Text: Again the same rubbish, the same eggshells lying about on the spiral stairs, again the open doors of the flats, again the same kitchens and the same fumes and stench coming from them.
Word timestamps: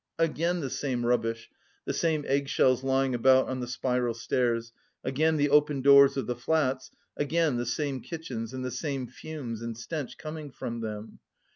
Again 0.17 0.61
the 0.61 0.71
same 0.71 1.05
rubbish, 1.05 1.51
the 1.85 1.93
same 1.93 2.25
eggshells 2.27 2.83
lying 2.83 3.13
about 3.13 3.47
on 3.49 3.59
the 3.59 3.67
spiral 3.67 4.15
stairs, 4.15 4.73
again 5.03 5.37
the 5.37 5.51
open 5.51 5.81
doors 5.83 6.17
of 6.17 6.25
the 6.25 6.35
flats, 6.35 6.89
again 7.15 7.57
the 7.57 7.67
same 7.67 8.01
kitchens 8.01 8.51
and 8.51 8.65
the 8.65 8.71
same 8.71 9.05
fumes 9.05 9.61
and 9.61 9.77
stench 9.77 10.17
coming 10.17 10.49
from 10.49 10.79
them. 10.81 11.19